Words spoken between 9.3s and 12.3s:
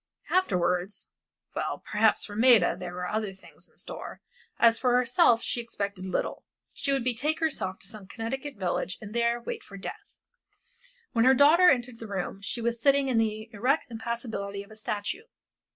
wait for death. When her daughter entered the